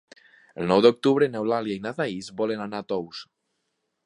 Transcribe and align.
El 0.61 0.67
nou 0.71 0.81
d'octubre 0.85 1.29
n'Eulàlia 1.33 1.75
i 1.75 1.83
na 1.85 1.93
Thaís 2.01 2.33
volen 2.41 2.65
anar 2.67 2.81
a 2.81 2.89
Tous. 2.95 3.23